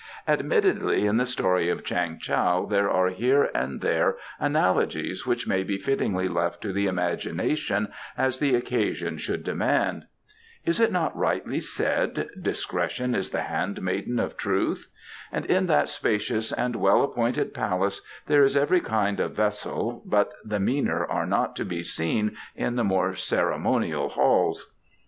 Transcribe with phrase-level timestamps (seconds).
[0.27, 5.61] Admittedly in the story of Chang Tao there are here and there analogies which may
[5.61, 10.05] be fittingly left to the imagination as the occasion should demand.
[10.65, 14.89] Is it not rightly said: 'Discretion is the handmaiden of Truth'?
[15.31, 20.31] and in that spacious and well appointed palace there is every kind of vessel, but
[20.43, 24.73] the meaner are not to be seen in the more ceremonial halls.